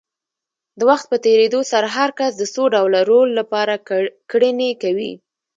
[0.79, 3.73] د وخت په تېرېدو سره هر کس د څو ډوله رول لپاره
[4.31, 5.11] کړنې کوي.